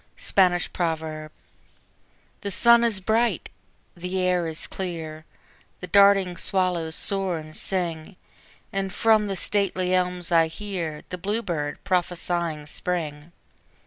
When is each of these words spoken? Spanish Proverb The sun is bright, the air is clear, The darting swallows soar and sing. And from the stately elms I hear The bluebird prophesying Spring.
Spanish 0.17 0.73
Proverb 0.73 1.31
The 2.41 2.49
sun 2.49 2.83
is 2.83 2.99
bright, 2.99 3.49
the 3.95 4.19
air 4.19 4.47
is 4.47 4.65
clear, 4.65 5.25
The 5.79 5.85
darting 5.85 6.37
swallows 6.37 6.95
soar 6.95 7.37
and 7.37 7.55
sing. 7.55 8.15
And 8.73 8.91
from 8.91 9.27
the 9.27 9.35
stately 9.35 9.93
elms 9.93 10.31
I 10.31 10.47
hear 10.47 11.03
The 11.09 11.19
bluebird 11.19 11.83
prophesying 11.83 12.65
Spring. 12.65 13.31